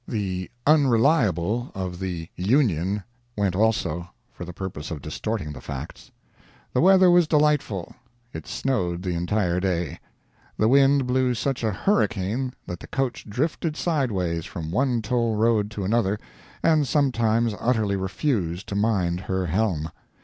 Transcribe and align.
The 0.07 0.49
Unreliable 0.65 1.71
of 1.75 1.99
the 1.99 2.27
Union 2.35 3.03
went 3.37 3.55
also—for 3.55 4.45
the 4.45 4.51
purpose 4.51 4.89
of 4.89 4.99
distorting 4.99 5.51
the 5.53 5.61
facts. 5.61 6.09
The 6.73 6.81
weather 6.81 7.11
was 7.11 7.27
delightful. 7.27 7.93
It 8.33 8.47
snowed 8.47 9.03
the 9.03 9.11
entire 9.13 9.59
day. 9.59 9.99
The 10.57 10.67
wind 10.67 11.05
blew 11.05 11.35
such 11.35 11.63
a 11.63 11.69
hurricane 11.69 12.53
that 12.65 12.79
the 12.79 12.87
coach 12.87 13.29
drifted 13.29 13.77
sideways 13.77 14.45
from 14.45 14.71
one 14.71 15.03
toll 15.03 15.35
road 15.35 15.69
to 15.69 15.83
another, 15.85 16.17
and 16.63 16.87
sometimes 16.87 17.53
utterly 17.59 17.95
refused 17.95 18.67
to 18.69 18.75
mind 18.75 19.19
her 19.19 19.45
helm. 19.45 19.91